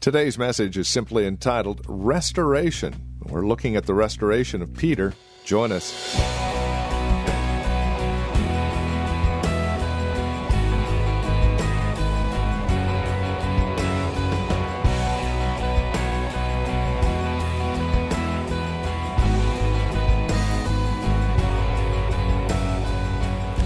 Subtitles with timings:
[0.00, 2.94] Today's message is simply entitled Restoration.
[3.24, 5.12] We're looking at the restoration of Peter.
[5.44, 5.92] Join us.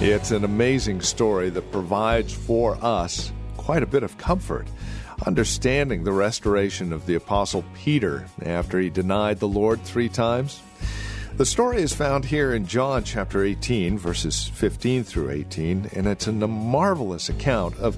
[0.01, 4.67] It's an amazing story that provides for us quite a bit of comfort
[5.27, 10.61] understanding the restoration of the Apostle Peter after he denied the Lord three times.
[11.37, 16.27] The story is found here in John chapter 18, verses 15 through 18, and it's
[16.27, 17.97] a marvelous account of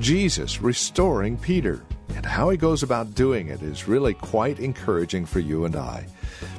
[0.00, 1.82] Jesus restoring Peter.
[2.14, 6.06] And how he goes about doing it is really quite encouraging for you and I.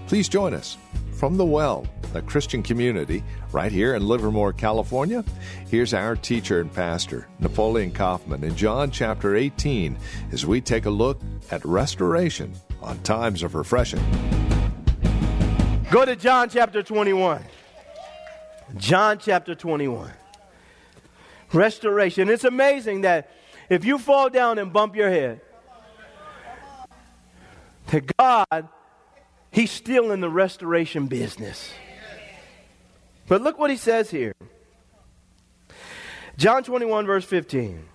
[0.07, 0.77] Please join us
[1.25, 5.25] from the Well, a Christian community right here in Livermore, California.
[5.71, 9.97] Here's our teacher and pastor, Napoleon Kaufman, in John chapter 18,
[10.31, 14.03] as we take a look at restoration on times of refreshing.
[15.89, 17.43] Go to John chapter 21.
[18.77, 20.11] John chapter 21.
[21.53, 22.29] Restoration.
[22.29, 23.31] It's amazing that
[23.67, 25.41] if you fall down and bump your head,
[27.87, 28.69] that God
[29.55, 31.71] He's still in the restoration business.
[33.29, 34.33] But look what he says here
[36.35, 37.85] John 21, verse 15.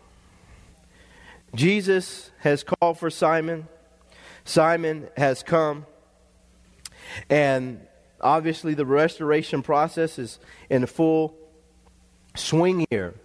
[1.55, 3.69] Jesus has called for Simon.
[4.47, 5.85] Simon has come.
[7.29, 7.87] And
[8.23, 10.39] obviously, the restoration process is
[10.71, 11.37] in full
[12.37, 13.17] swing here.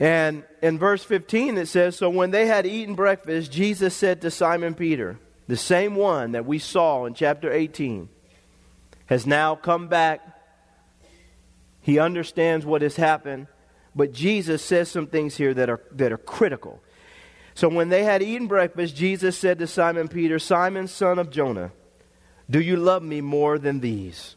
[0.00, 4.30] And in verse 15, it says So when they had eaten breakfast, Jesus said to
[4.30, 5.18] Simon Peter,
[5.52, 8.08] the same one that we saw in chapter 18,
[9.04, 10.22] has now come back.
[11.82, 13.48] He understands what has happened,
[13.94, 16.82] but Jesus says some things here that are, that are critical.
[17.54, 21.72] So when they had eaten breakfast, Jesus said to Simon Peter, Simon, son of Jonah,
[22.48, 24.36] do you love me more than these?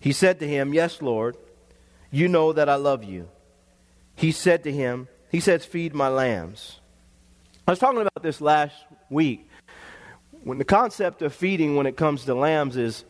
[0.00, 1.36] He said to him, Yes, Lord,
[2.10, 3.28] you know that I love you.
[4.16, 6.80] He said to him, He says, Feed my lambs.
[7.68, 8.74] I was talking about this last
[9.10, 9.48] week.
[10.44, 13.04] When the concept of feeding when it comes to lambs is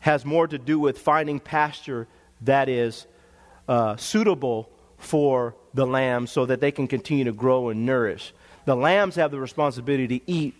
[0.00, 2.06] has more to do with finding pasture
[2.42, 3.06] that is
[3.68, 8.32] uh, suitable for the lambs so that they can continue to grow and nourish.
[8.66, 10.54] The lambs have the responsibility to eat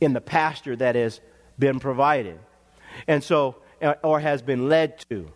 [0.00, 1.20] in the pasture that has
[1.58, 2.38] been provided.
[3.06, 5.30] And so, uh, or has been led to.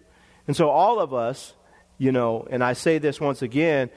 [0.47, 1.55] And so, all of us,
[1.99, 3.91] you know, and I say this once again,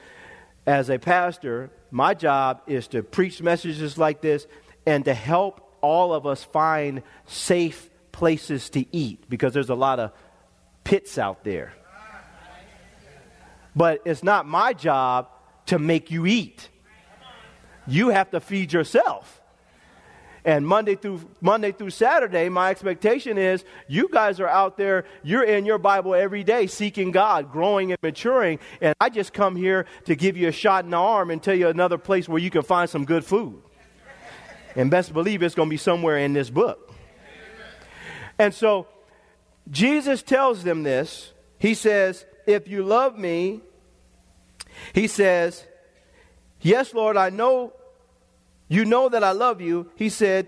[0.66, 4.46] as a pastor, my job is to preach messages like this
[4.88, 10.00] and to help all of us find safe places to eat because there's a lot
[10.00, 10.12] of
[10.82, 11.74] pits out there.
[13.76, 15.28] But it's not my job
[15.66, 16.70] to make you eat.
[17.86, 19.42] You have to feed yourself.
[20.42, 25.44] And Monday through Monday through Saturday, my expectation is you guys are out there, you're
[25.44, 29.84] in your Bible every day seeking God, growing and maturing, and I just come here
[30.06, 32.48] to give you a shot in the arm and tell you another place where you
[32.48, 33.62] can find some good food.
[34.78, 36.94] And best believe it's going to be somewhere in this book.
[38.38, 38.86] And so
[39.68, 41.32] Jesus tells them this.
[41.58, 43.60] He says, If you love me,
[44.94, 45.66] he says,
[46.60, 47.72] Yes, Lord, I know
[48.68, 49.90] you know that I love you.
[49.96, 50.46] He said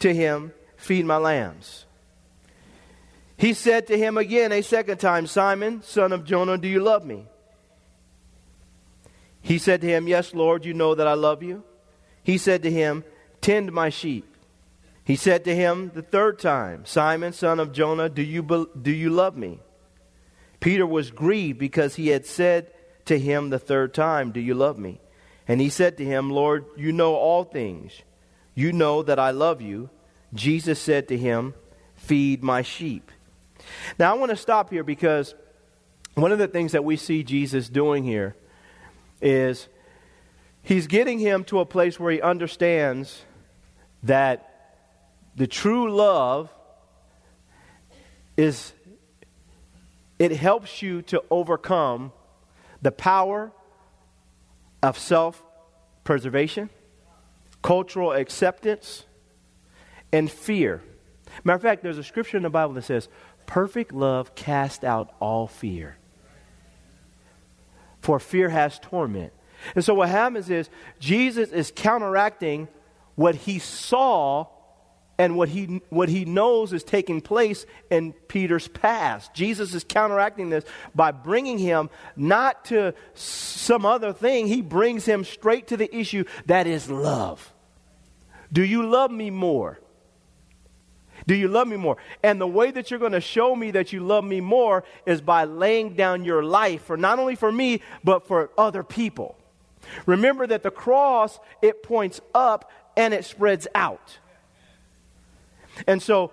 [0.00, 1.86] to him, Feed my lambs.
[3.38, 7.06] He said to him again a second time, Simon, son of Jonah, do you love
[7.06, 7.24] me?
[9.40, 11.64] He said to him, Yes, Lord, you know that I love you.
[12.22, 13.04] He said to him,
[13.44, 14.38] Tend my sheep.
[15.04, 18.90] He said to him the third time, Simon, son of Jonah, do you, be- do
[18.90, 19.58] you love me?
[20.60, 22.70] Peter was grieved because he had said
[23.04, 24.98] to him the third time, Do you love me?
[25.46, 27.92] And he said to him, Lord, you know all things.
[28.54, 29.90] You know that I love you.
[30.32, 31.52] Jesus said to him,
[31.96, 33.12] Feed my sheep.
[33.98, 35.34] Now, I want to stop here because
[36.14, 38.36] one of the things that we see Jesus doing here
[39.20, 39.68] is
[40.62, 43.20] he's getting him to a place where he understands
[44.04, 44.50] that
[45.36, 46.50] the true love
[48.36, 48.72] is
[50.18, 52.12] it helps you to overcome
[52.82, 53.52] the power
[54.82, 55.42] of self
[56.04, 56.70] preservation
[57.64, 59.06] cultural acceptance,
[60.12, 60.82] and fear.
[61.44, 63.08] Matter of fact, there's a scripture in the Bible that says,
[63.46, 65.96] Perfect love casts out all fear.
[68.02, 69.32] For fear has torment.
[69.74, 70.68] And so what happens is
[71.00, 72.68] Jesus is counteracting
[73.14, 74.46] what he saw
[75.18, 79.32] and what he, what he knows is taking place in Peter's past.
[79.32, 80.64] Jesus is counteracting this
[80.94, 86.24] by bringing him not to some other thing, he brings him straight to the issue
[86.46, 87.52] that is love.
[88.52, 89.78] Do you love me more?
[91.26, 91.96] Do you love me more?
[92.22, 95.20] And the way that you're going to show me that you love me more is
[95.20, 99.36] by laying down your life for not only for me, but for other people.
[100.06, 104.18] Remember that the cross, it points up and it spreads out.
[105.86, 106.32] And so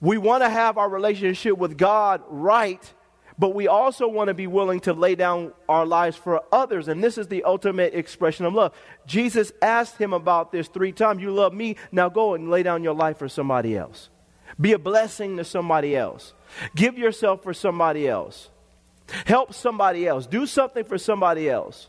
[0.00, 2.82] we want to have our relationship with God right,
[3.38, 6.88] but we also want to be willing to lay down our lives for others.
[6.88, 8.74] And this is the ultimate expression of love.
[9.06, 12.82] Jesus asked him about this three times You love me, now go and lay down
[12.82, 14.08] your life for somebody else.
[14.60, 16.32] Be a blessing to somebody else.
[16.74, 18.50] Give yourself for somebody else.
[19.24, 20.26] Help somebody else.
[20.26, 21.88] Do something for somebody else.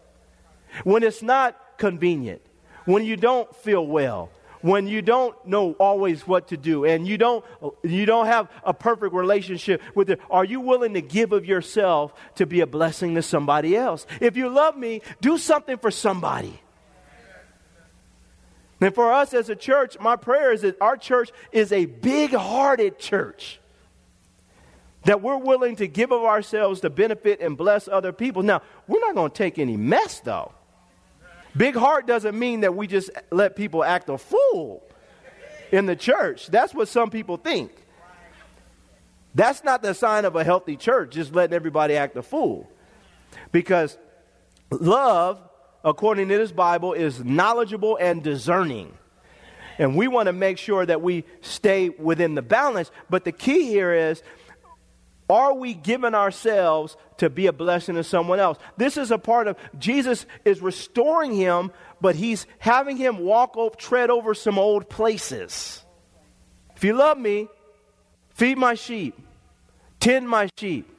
[0.83, 2.41] When it's not convenient,
[2.85, 4.29] when you don't feel well,
[4.61, 7.45] when you don't know always what to do and you don't
[7.83, 12.13] you don't have a perfect relationship with it are you willing to give of yourself
[12.35, 14.05] to be a blessing to somebody else?
[14.19, 16.61] If you love me do something for somebody.
[18.81, 22.99] And for us as a church my prayer is that our church is a big-hearted
[22.99, 23.59] church.
[25.05, 28.43] That we're willing to give of ourselves to benefit and bless other people.
[28.43, 30.53] Now we're not going to take any mess though
[31.55, 34.83] Big heart doesn't mean that we just let people act a fool
[35.71, 36.47] in the church.
[36.47, 37.71] That's what some people think.
[39.35, 42.69] That's not the sign of a healthy church, just letting everybody act a fool.
[43.51, 43.97] Because
[44.71, 45.39] love,
[45.83, 48.93] according to this Bible, is knowledgeable and discerning.
[49.77, 52.91] And we want to make sure that we stay within the balance.
[53.09, 54.21] But the key here is
[55.29, 58.57] are we giving ourselves to be a blessing to someone else?
[58.77, 61.71] This is a part of Jesus is restoring him,
[62.01, 65.83] but he's having him walk over, tread over some old places.
[66.75, 67.47] If you love me,
[68.33, 69.19] feed my sheep,
[69.99, 70.89] tend my sheep.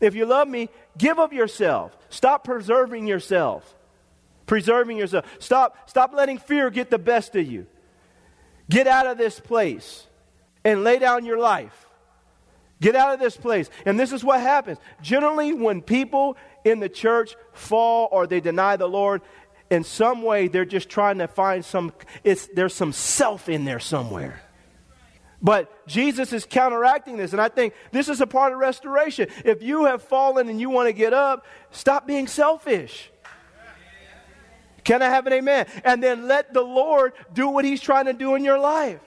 [0.00, 1.96] If you love me, give of yourself.
[2.10, 3.74] Stop preserving yourself.
[4.46, 5.24] Preserving yourself.
[5.40, 7.66] Stop, stop letting fear get the best of you.
[8.68, 10.06] Get out of this place
[10.64, 11.85] and lay down your life.
[12.80, 13.70] Get out of this place.
[13.84, 14.78] And this is what happens.
[15.02, 19.22] Generally, when people in the church fall or they deny the Lord,
[19.70, 21.92] in some way they're just trying to find some,
[22.22, 24.40] it's, there's some self in there somewhere.
[25.42, 29.28] But Jesus is counteracting this, and I think this is a part of restoration.
[29.44, 33.10] If you have fallen and you want to get up, stop being selfish.
[34.82, 35.66] Can I have an amen?
[35.84, 39.00] And then let the Lord do what He's trying to do in your life.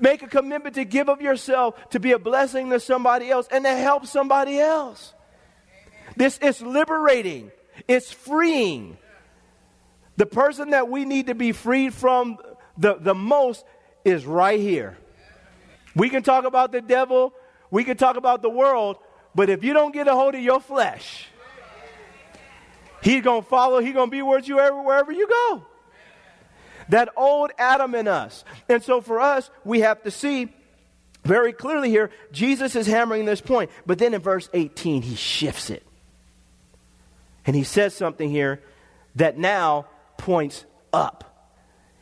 [0.00, 3.64] Make a commitment to give of yourself to be a blessing to somebody else and
[3.64, 5.14] to help somebody else.
[6.16, 7.50] This is liberating,
[7.88, 8.98] it's freeing.
[10.16, 12.38] The person that we need to be freed from
[12.78, 13.64] the, the most
[14.04, 14.96] is right here.
[15.96, 17.32] We can talk about the devil,
[17.70, 18.98] we can talk about the world,
[19.34, 21.28] but if you don't get a hold of your flesh,
[23.02, 25.66] he's going to follow, he's going to be with you wherever you go
[26.88, 28.44] that old Adam in us.
[28.68, 30.48] And so for us, we have to see
[31.24, 33.70] very clearly here, Jesus is hammering this point.
[33.86, 35.82] But then in verse 18, he shifts it.
[37.46, 38.62] And he says something here
[39.16, 39.86] that now
[40.18, 41.50] points up.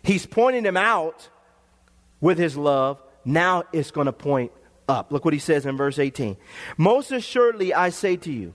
[0.03, 1.29] He's pointing him out
[2.21, 3.01] with his love.
[3.25, 4.53] Now it's going to point
[4.89, 5.13] up.
[5.13, 6.37] Look what he says in verse 18.
[6.77, 8.53] Most assuredly, I say to you,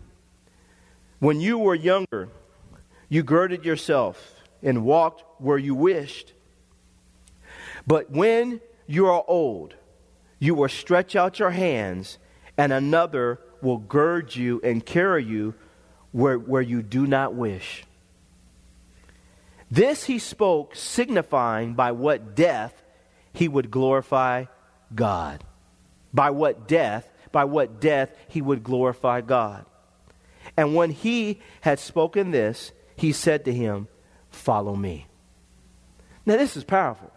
[1.19, 2.29] when you were younger,
[3.10, 6.34] you girded yourself and walked where you wished.
[7.86, 9.75] But when you are old,
[10.39, 12.17] you will stretch out your hands,
[12.58, 15.56] and another will gird you and carry you
[16.12, 17.84] where, where you do not wish.
[19.70, 22.84] This he spoke, signifying by what death
[23.34, 24.46] he would glorify
[24.94, 25.44] God.
[26.13, 29.65] By what death, by what death he would glorify God.
[30.56, 33.88] And when he had spoken this, he said to him,
[34.29, 35.07] Follow me.
[36.27, 37.10] Now, this is powerful.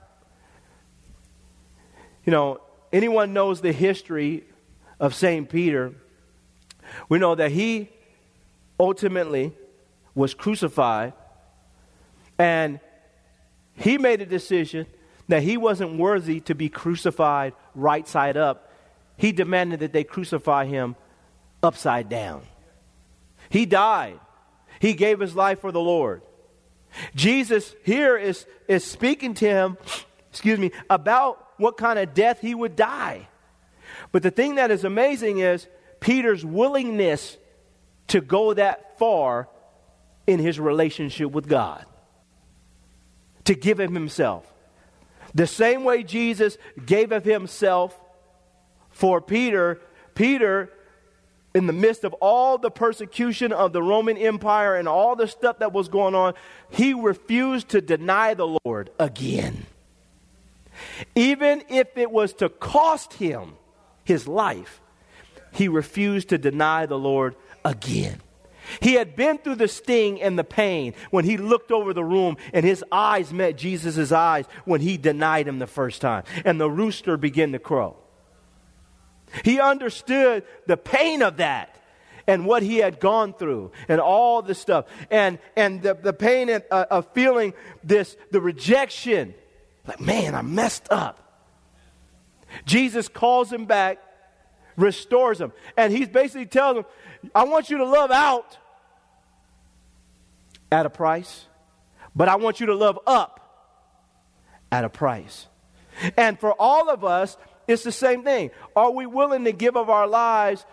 [2.24, 2.60] You know,
[2.92, 4.44] anyone knows the history
[5.00, 5.48] of St.
[5.50, 5.92] Peter,
[7.08, 7.90] we know that he
[8.78, 9.52] ultimately
[10.14, 11.12] was crucified
[12.38, 12.78] and
[13.72, 14.86] he made a decision
[15.26, 18.72] that he wasn't worthy to be crucified right side up.
[19.16, 20.94] He demanded that they crucify him
[21.64, 22.42] upside down.
[23.48, 24.20] He died.
[24.78, 26.22] He gave his life for the Lord.
[27.14, 29.78] Jesus here is, is speaking to him,
[30.30, 33.28] excuse me, about what kind of death he would die.
[34.12, 35.66] But the thing that is amazing is
[36.00, 37.36] Peter's willingness
[38.08, 39.48] to go that far
[40.26, 41.84] in his relationship with God,
[43.44, 44.50] to give him himself.
[45.34, 47.98] The same way Jesus gave of himself
[48.90, 49.80] for Peter,
[50.14, 50.72] Peter,
[51.54, 55.58] in the midst of all the persecution of the Roman Empire and all the stuff
[55.58, 56.34] that was going on,
[56.68, 59.66] he refused to deny the Lord again.
[61.14, 63.54] Even if it was to cost him
[64.04, 64.80] his life,
[65.52, 68.20] he refused to deny the Lord again.
[68.80, 72.36] He had been through the sting and the pain when he looked over the room
[72.52, 76.70] and his eyes met Jesus' eyes when he denied him the first time and the
[76.70, 77.96] rooster began to crow.
[79.44, 81.76] He understood the pain of that
[82.26, 86.48] and what he had gone through and all the stuff and, and the, the pain
[86.48, 89.34] of, uh, of feeling this, the rejection.
[89.86, 91.16] Like, man, I messed up.
[92.64, 93.98] Jesus calls him back,
[94.76, 96.84] restores him, and he's basically telling him,
[97.34, 98.58] I want you to love out
[100.72, 101.46] at a price,
[102.14, 103.40] but I want you to love up
[104.72, 105.46] at a price.
[106.16, 107.36] And for all of us,
[107.70, 108.50] it's the same thing.
[108.74, 110.64] Are we willing to give of our lives,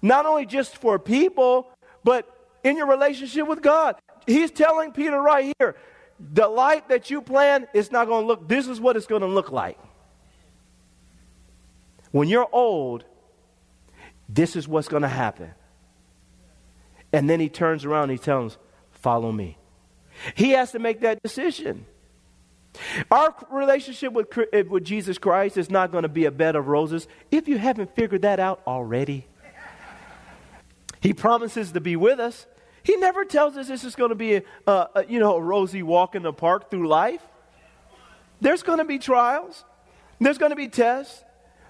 [0.00, 1.70] not only just for people,
[2.04, 2.28] but
[2.64, 3.96] in your relationship with God?
[4.26, 5.76] He's telling Peter right here
[6.18, 9.22] the life that you plan is not going to look, this is what it's going
[9.22, 9.78] to look like.
[12.10, 13.04] When you're old,
[14.28, 15.52] this is what's going to happen.
[17.12, 19.58] And then he turns around and he tells them, Follow me.
[20.36, 21.86] He has to make that decision.
[23.10, 26.68] Our relationship with, eh, with Jesus Christ is not going to be a bed of
[26.68, 29.26] roses if you haven't figured that out already.
[31.00, 32.46] He promises to be with us.
[32.84, 35.42] He never tells us this is going to be a, a, a you know a
[35.42, 37.22] rosy walk in the park through life.
[38.40, 39.64] There's going to be trials.
[40.20, 41.22] There's going to be tests.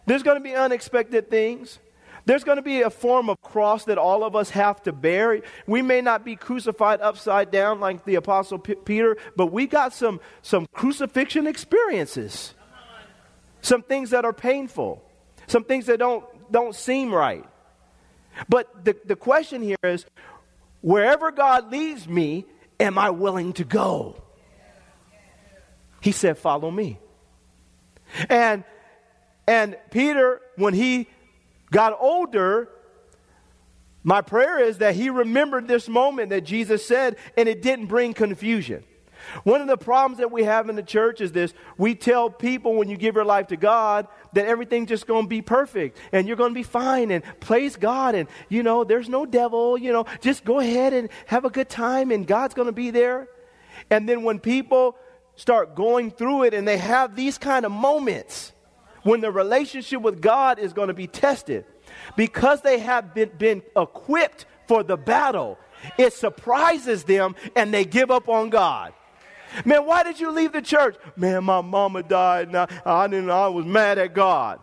[0.07, 1.79] There's going to be unexpected things.
[2.25, 5.43] There's going to be a form of cross that all of us have to bear.
[5.67, 9.93] We may not be crucified upside down like the Apostle P- Peter, but we got
[9.93, 12.55] some, some crucifixion experiences.
[13.61, 15.05] Some things that are painful,
[15.47, 17.45] some things that don't, don't seem right.
[18.49, 20.07] But the, the question here is
[20.81, 22.47] wherever God leads me,
[22.81, 24.17] am I willing to go?
[26.01, 26.99] He said, Follow me.
[28.29, 28.65] And,
[29.47, 31.09] and Peter, when he
[31.71, 32.69] got older,
[34.05, 38.15] my prayer is that he remembered this moment that Jesus said and it didn't bring
[38.15, 38.85] confusion.
[39.45, 42.75] One of the problems that we have in the church is this we tell people
[42.75, 46.27] when you give your life to God that everything's just going to be perfect and
[46.27, 49.93] you're going to be fine and praise God and you know there's no devil, you
[49.93, 53.29] know, just go ahead and have a good time and God's going to be there.
[53.91, 54.97] And then when people
[55.37, 58.53] start going through it and they have these kind of moments,
[59.03, 61.65] when the relationship with God is going to be tested,
[62.17, 65.59] because they have been, been equipped for the battle,
[65.99, 68.93] it surprises them and they give up on God.
[69.65, 70.97] Man, why did you leave the church?
[71.17, 74.61] Man, my mama died and I, I, didn't, I was mad at God.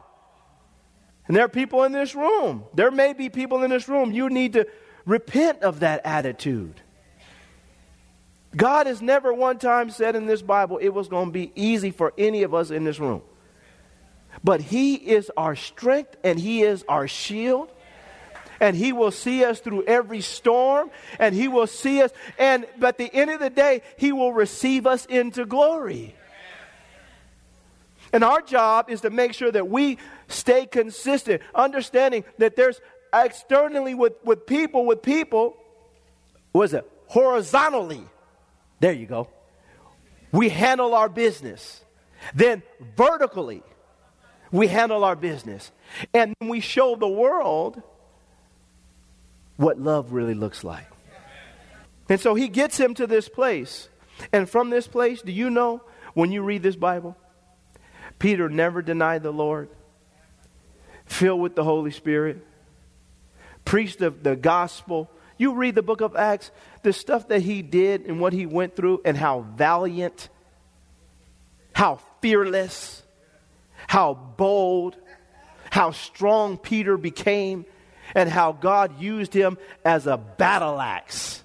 [1.27, 2.63] And there are people in this room.
[2.73, 4.11] There may be people in this room.
[4.11, 4.67] You need to
[5.05, 6.81] repent of that attitude.
[8.55, 11.91] God has never one time said in this Bible it was going to be easy
[11.91, 13.21] for any of us in this room.
[14.43, 17.71] But He is our strength and He is our shield.
[18.61, 22.11] And He will see us through every storm and He will see us.
[22.37, 26.15] And at the end of the day, He will receive us into glory.
[28.11, 32.81] And our job is to make sure that we stay consistent, understanding that there's
[33.13, 35.57] externally with, with people, with people,
[36.51, 36.89] what is it?
[37.07, 38.03] Horizontally.
[38.79, 39.29] There you go.
[40.31, 41.83] We handle our business.
[42.33, 42.63] Then
[42.95, 43.63] vertically,
[44.51, 45.71] we handle our business.
[46.13, 47.81] And we show the world
[49.57, 50.85] what love really looks like.
[52.07, 53.89] And so he gets him to this place.
[54.33, 55.81] And from this place, do you know
[56.13, 57.15] when you read this Bible?
[58.17, 59.69] Peter never denied the Lord,
[61.05, 62.45] filled with the Holy Spirit,
[63.63, 65.09] preached the, the gospel.
[65.37, 66.51] You read the book of Acts,
[66.83, 70.27] the stuff that he did and what he went through, and how valiant,
[71.73, 73.03] how fearless,
[73.89, 74.95] how bold,
[75.71, 77.65] how strong Peter became,
[78.13, 81.41] and how God used him as a battle axe.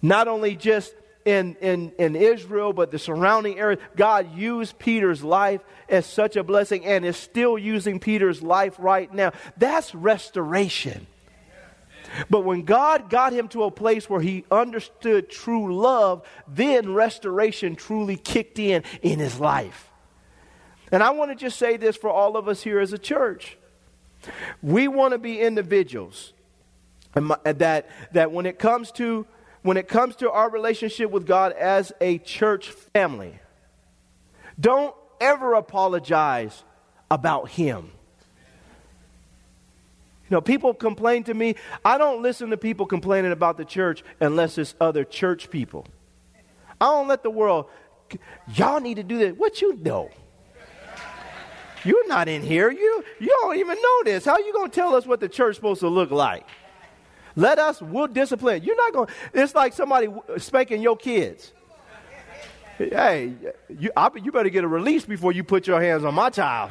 [0.00, 5.62] Not only just in, in, in Israel, but the surrounding area, God used Peter's life
[5.88, 9.32] as such a blessing and is still using Peter's life right now.
[9.56, 11.08] That's restoration.
[12.30, 17.76] But when God got him to a place where he understood true love, then restoration
[17.76, 19.90] truly kicked in in his life.
[20.90, 23.58] And I want to just say this for all of us here as a church.
[24.62, 26.32] We want to be individuals
[27.14, 29.26] that, that when it comes to
[29.62, 33.38] when it comes to our relationship with God as a church family,
[34.58, 36.62] don't ever apologize
[37.10, 37.90] about Him.
[40.30, 41.54] You know, people complain to me.
[41.84, 45.86] I don't listen to people complaining about the church unless it's other church people.
[46.80, 47.66] I don't let the world,
[48.54, 49.34] y'all need to do this.
[49.36, 50.10] What you know?
[51.84, 52.70] You're not in here.
[52.70, 54.24] You, you don't even know this.
[54.24, 56.46] How you going to tell us what the church's supposed to look like?
[57.34, 58.64] Let us, we'll discipline.
[58.64, 60.08] You're not going to, it's like somebody
[60.38, 61.52] spanking your kids.
[62.76, 63.32] Hey,
[63.68, 66.70] you, I, you better get a release before you put your hands on my child.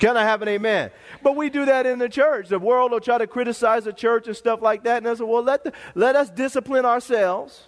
[0.00, 0.90] Can I have an amen?
[1.22, 2.48] But we do that in the church.
[2.48, 4.96] The world will try to criticize the church and stuff like that.
[4.98, 7.66] And I said, well, let, the, let us discipline ourselves.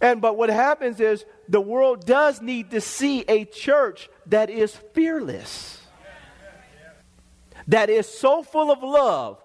[0.00, 4.74] And but what happens is the world does need to see a church that is
[4.94, 5.80] fearless,
[7.68, 9.42] that is so full of love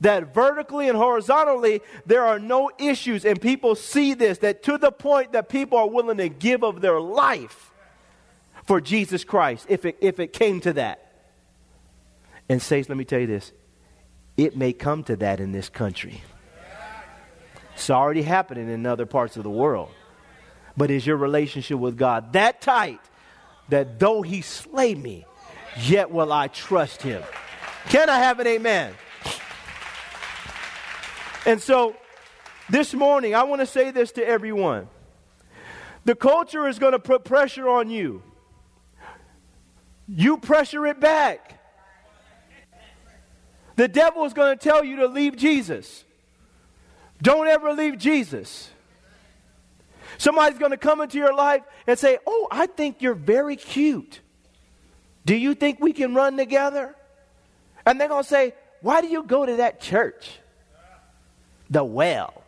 [0.00, 4.92] that vertically and horizontally there are no issues, and people see this, that to the
[4.92, 7.72] point that people are willing to give of their life
[8.64, 11.03] for Jesus Christ if it, if it came to that.
[12.48, 13.52] And, Saints, let me tell you this
[14.36, 16.22] it may come to that in this country.
[17.74, 19.90] It's already happening in other parts of the world.
[20.76, 23.00] But is your relationship with God that tight
[23.68, 25.24] that though he slay me,
[25.80, 27.22] yet will I trust him?
[27.86, 28.94] Can I have an amen?
[31.46, 31.94] And so
[32.70, 34.88] this morning, I want to say this to everyone.
[36.04, 38.22] The culture is going to put pressure on you.
[40.06, 41.60] You pressure it back.
[43.76, 46.04] The devil is going to tell you to leave Jesus.
[47.20, 48.70] Don't ever leave Jesus.
[50.18, 54.20] Somebody's going to come into your life and say, Oh, I think you're very cute.
[55.24, 56.94] Do you think we can run together?
[57.86, 60.38] And they're going to say, Why do you go to that church?
[61.70, 62.42] The well.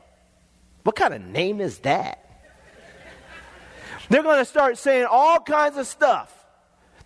[0.85, 2.23] What kind of name is that?
[4.09, 6.33] They're going to start saying all kinds of stuff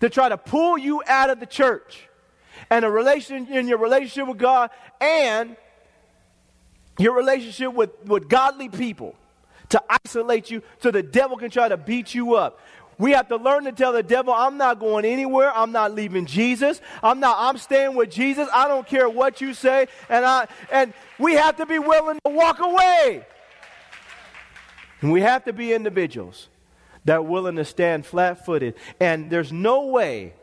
[0.01, 2.10] to try to pull you out of the church
[2.69, 4.71] and a relation in your relationship with God
[5.01, 5.57] and
[6.99, 9.15] your relationship with, with godly people
[9.71, 12.61] to isolate you so the devil can try to beat you up.
[12.99, 15.51] We have to learn to tell the devil, I'm not going anywhere.
[15.57, 16.83] I'm not leaving Jesus.
[17.03, 18.47] I'm not, I'm staying with Jesus.
[18.53, 19.87] I don't care what you say.
[20.11, 23.25] And I, and we have to be willing to walk away.
[25.01, 26.49] And we have to be individuals
[27.07, 28.75] that are willing to stand flat footed.
[29.01, 30.35] And there's no way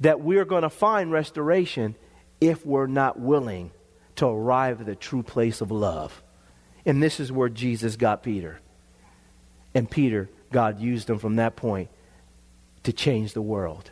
[0.00, 1.94] that we're going to find restoration
[2.40, 3.70] if we're not willing
[4.16, 6.22] to arrive at the true place of love.
[6.84, 8.60] And this is where Jesus got Peter.
[9.74, 11.90] And Peter, God used him from that point
[12.84, 13.90] to change the world.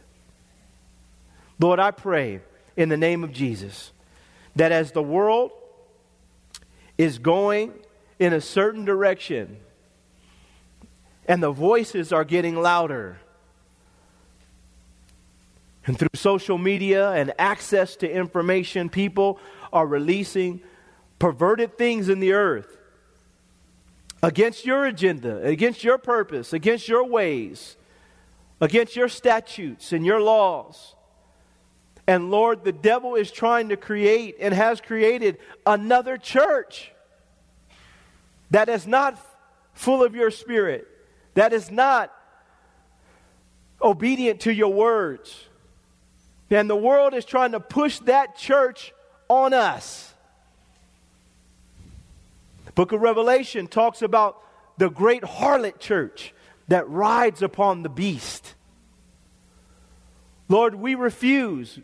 [1.58, 2.40] Lord, I pray
[2.76, 3.92] in the name of Jesus
[4.54, 5.50] that as the world
[6.96, 7.72] is going
[8.18, 9.58] in a certain direction
[11.28, 13.18] and the voices are getting louder,
[15.86, 19.38] and through social media and access to information, people
[19.72, 20.60] are releasing
[21.18, 22.76] perverted things in the earth
[24.22, 27.76] against your agenda, against your purpose, against your ways,
[28.60, 30.94] against your statutes and your laws.
[32.08, 36.92] And Lord, the devil is trying to create and has created another church
[38.50, 39.18] that is not
[39.74, 40.86] full of your spirit,
[41.34, 42.12] that is not
[43.82, 45.48] obedient to your words.
[46.50, 48.92] And the world is trying to push that church
[49.28, 50.12] on us.
[52.66, 54.40] The book of Revelation talks about
[54.78, 56.32] the great harlot church
[56.68, 58.54] that rides upon the beast.
[60.48, 61.78] Lord, we refuse,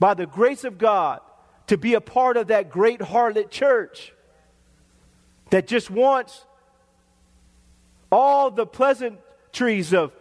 [0.00, 1.20] by the grace of God,
[1.68, 4.12] to be a part of that great harlot church
[5.50, 6.44] that just wants
[8.10, 10.12] all the pleasantries of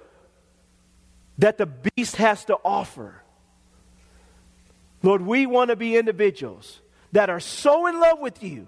[1.37, 3.23] that the beast has to offer.
[5.03, 6.81] Lord, we want to be individuals
[7.11, 8.67] that are so in love with you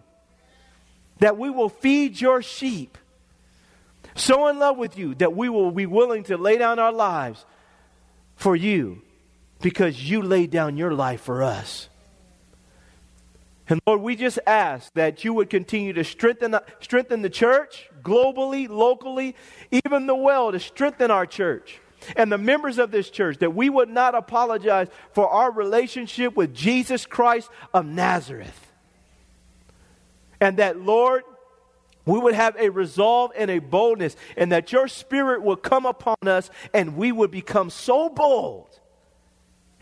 [1.20, 2.98] that we will feed your sheep.
[4.16, 7.46] So in love with you that we will be willing to lay down our lives
[8.36, 9.02] for you
[9.62, 11.90] because you laid down your life for us.
[13.68, 18.68] And Lord, we just ask that you would continue to strengthen, strengthen the church globally,
[18.68, 19.36] locally,
[19.72, 21.80] even the well, to strengthen our church
[22.16, 26.54] and the members of this church that we would not apologize for our relationship with
[26.54, 28.72] Jesus Christ of Nazareth.
[30.42, 31.24] And that, Lord,
[32.06, 36.18] we would have a resolve and a boldness, and that your spirit would come upon
[36.26, 38.80] us and we would become so bold.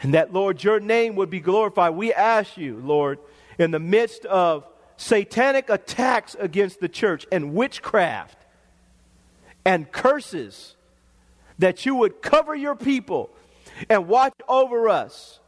[0.01, 1.95] And that, Lord, your name would be glorified.
[1.95, 3.19] We ask you, Lord,
[3.58, 8.38] in the midst of satanic attacks against the church and witchcraft
[9.65, 10.77] and curses,
[11.60, 13.30] that you would cover your people
[13.89, 15.39] and watch over us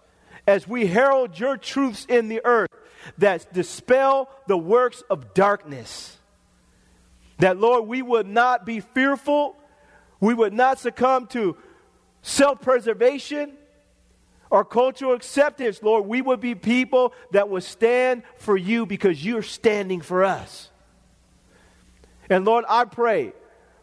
[0.48, 2.69] as we herald your truths in the earth
[3.17, 6.17] that dispel the works of darkness.
[7.38, 9.56] That, Lord, we would not be fearful,
[10.19, 11.56] we would not succumb to
[12.22, 13.54] self preservation
[14.50, 16.06] or cultural acceptance, Lord.
[16.06, 20.69] We would be people that would stand for you because you're standing for us.
[22.30, 23.34] And Lord, I pray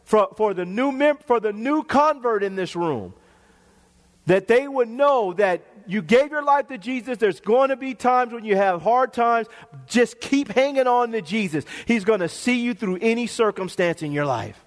[0.06, 3.12] for, for, the new mem- for the new convert in this room
[4.26, 7.18] that they would know that you gave your life to Jesus.
[7.18, 9.48] There's going to be times when you have hard times.
[9.86, 11.64] Just keep hanging on to Jesus.
[11.86, 14.64] He's going to see you through any circumstance in your life.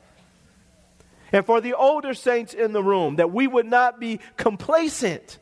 [1.31, 5.39] And for the older saints in the room, that we would not be complacent,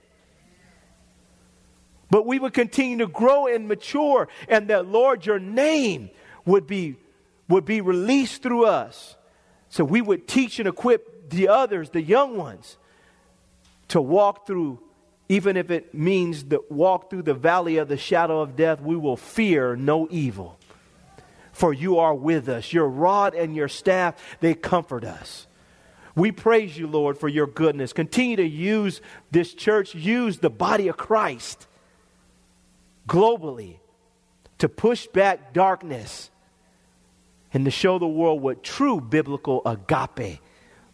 [2.10, 6.10] but we would continue to grow and mature, and that, Lord, your name
[6.46, 6.98] would be,
[7.50, 9.17] would be released through us.
[9.70, 12.78] So we would teach and equip the others, the young ones,
[13.90, 14.80] to walk through
[15.30, 18.96] even if it means to walk through the valley of the shadow of death, we
[18.96, 20.58] will fear no evil.
[21.52, 22.72] For you are with us.
[22.72, 25.48] Your rod and your staff, they comfort us.
[26.16, 27.94] We praise you, Lord, for your goodness.
[27.94, 29.02] Continue to use
[29.32, 31.68] this church, use the body of Christ
[33.08, 33.78] globally
[34.60, 36.30] to push back darkness
[37.58, 40.40] and to show the world what true biblical agape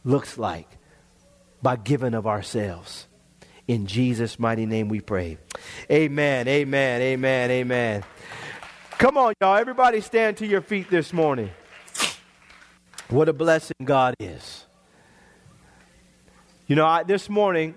[0.06, 0.78] looks like
[1.62, 3.06] by giving of ourselves.
[3.68, 5.40] In Jesus' mighty name we pray.
[5.92, 8.04] Amen, amen, amen, amen.
[8.92, 9.58] Come on, y'all.
[9.58, 11.52] Everybody stand to your feet this morning.
[13.10, 14.66] What a blessing God is.
[16.68, 17.76] You know, I, this morning,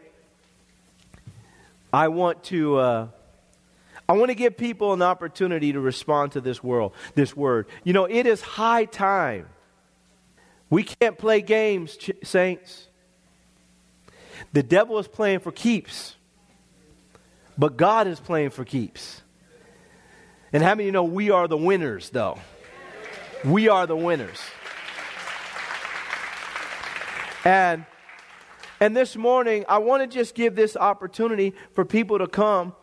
[1.93, 2.77] I want to.
[2.77, 3.09] Uh,
[4.09, 7.67] I want to give people an opportunity to respond to this world, this word.
[7.83, 9.49] You know, it is high time.
[10.71, 12.89] We can't play games, saints.
[14.53, 16.15] The devil is playing for keeps,
[17.59, 19.23] but God is playing for keeps.
[20.53, 22.39] And how many you know we are the winners, though?
[23.45, 24.41] We are the winners.
[27.45, 27.87] And
[28.79, 32.75] and this morning, I want to just give this opportunity for people to come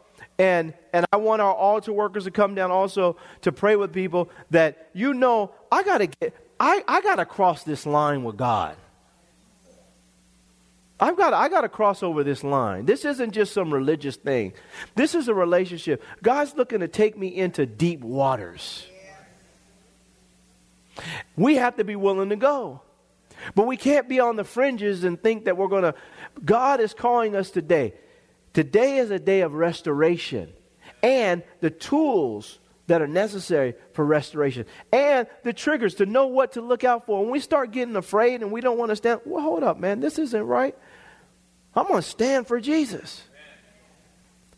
[0.43, 4.29] and and I want our altar workers to come down also to pray with people
[4.51, 8.75] that you know I gotta get I, I gotta cross this line with God.
[10.99, 12.85] I've got, I got to cross over this line.
[12.85, 14.53] This isn't just some religious thing.
[14.95, 16.01] This is a relationship.
[16.21, 18.87] God's looking to take me into deep waters.
[21.35, 22.81] We have to be willing to go.
[23.53, 25.95] But we can't be on the fringes and think that we're going to.
[26.45, 27.95] God is calling us today.
[28.53, 30.53] Today is a day of restoration
[31.01, 36.61] and the tools that are necessary for restoration and the triggers to know what to
[36.61, 37.21] look out for.
[37.21, 40.01] When we start getting afraid and we don't want to stand, well, hold up, man,
[40.01, 40.77] this isn't right.
[41.75, 43.23] I'm going to stand for Jesus.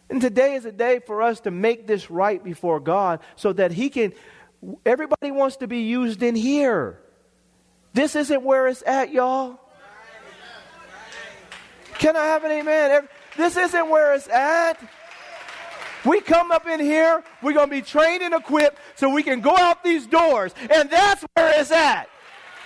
[0.10, 3.72] And today is a day for us to make this right before God so that
[3.72, 4.14] He can.
[4.86, 7.00] Everybody wants to be used in here.
[7.94, 9.60] This isn't where it's at, y'all.
[11.98, 13.08] Can I have an amen?
[13.38, 14.78] This isn't where it's at.
[16.06, 19.42] We come up in here, we're going to be trained and equipped so we can
[19.42, 22.08] go out these doors, and that's where it's at.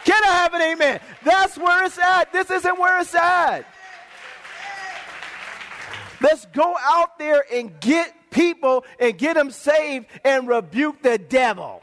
[0.04, 1.00] Can I have an amen?
[1.24, 2.34] That's where it's at.
[2.34, 3.66] This isn't where it's at.
[6.22, 11.82] Let's go out there and get people and get them saved and rebuke the devil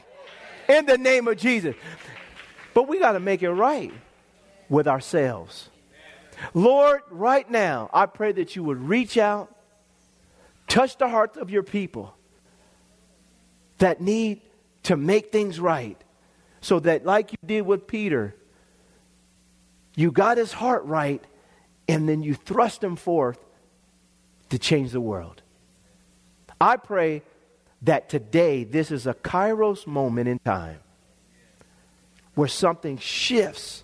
[0.69, 1.75] in the name of Jesus.
[2.73, 3.91] But we got to make it right
[4.69, 5.69] with ourselves.
[6.53, 9.53] Lord, right now, I pray that you would reach out,
[10.67, 12.15] touch the hearts of your people
[13.77, 14.41] that need
[14.83, 16.01] to make things right.
[16.61, 18.35] So that, like you did with Peter,
[19.95, 21.23] you got his heart right,
[21.87, 23.39] and then you thrust him forth
[24.49, 25.41] to change the world.
[26.59, 27.21] I pray
[27.83, 30.79] that today this is a kairos moment in time
[32.33, 33.83] where something shifts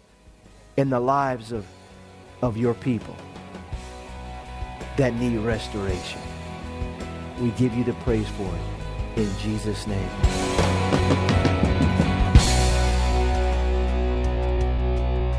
[0.77, 1.65] in the lives of,
[2.43, 3.15] of your people
[4.97, 6.19] that need restoration.
[7.39, 10.09] We give you the praise for it in Jesus' name.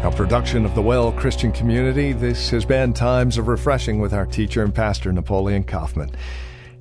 [0.02, 4.26] A production of the Well Christian Community, this has been Times of Refreshing with our
[4.26, 6.10] teacher and pastor, Napoleon Kaufman.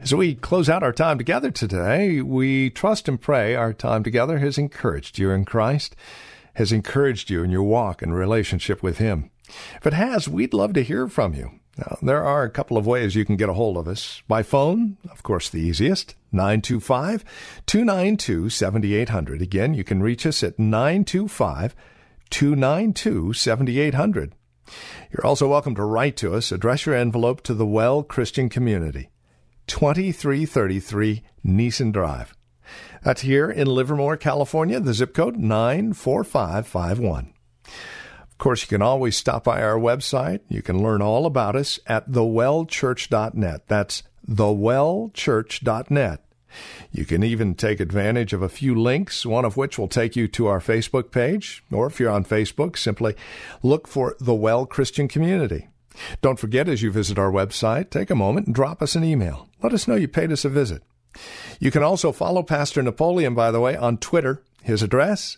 [0.02, 4.40] As we close out our time together today, we trust and pray our time together
[4.40, 5.98] has encouraged you in Christ,
[6.54, 9.30] has encouraged you in your walk and relationship with Him.
[9.48, 11.60] If it has, we'd love to hear from you.
[11.78, 14.22] Now, there are a couple of ways you can get a hold of us.
[14.28, 17.26] By phone, of course, the easiest, 925
[17.66, 19.42] 292 7800.
[19.42, 21.76] Again, you can reach us at 925
[22.30, 24.36] 292 7800.
[25.12, 26.52] You're also welcome to write to us.
[26.52, 29.10] Address your envelope to the Well Christian Community,
[29.68, 32.36] 2333 Nissen Drive.
[33.04, 37.34] That's here in Livermore, California, the zip code 94551.
[38.34, 40.42] Of course, you can always stop by our website.
[40.50, 43.68] You can learn all about us at thewellchurch.net.
[43.68, 46.26] That's thewellchurch.net.
[46.92, 50.28] You can even take advantage of a few links, one of which will take you
[50.30, 53.16] to our Facebook page, or if you're on Facebook, simply
[53.62, 55.70] look for the Well Christian Community.
[56.22, 59.48] Don't forget, as you visit our website, take a moment and drop us an email.
[59.62, 60.84] Let us know you paid us a visit.
[61.60, 64.42] You can also follow Pastor Napoleon, by the way, on Twitter.
[64.64, 65.38] His address,